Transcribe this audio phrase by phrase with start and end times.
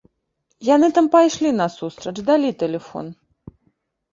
[0.75, 3.05] Яны там пайшлі насустрач, далі тэлефон.